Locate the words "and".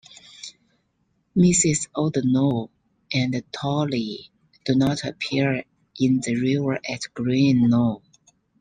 3.13-3.39